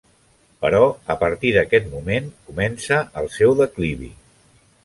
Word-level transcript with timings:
Però, 0.63 0.79
a 1.15 1.15
partir 1.25 1.51
d'aquest 1.57 1.87
moment, 1.93 2.31
comença 2.49 3.01
el 3.23 3.33
seu 3.39 3.55
declivi. 3.63 4.11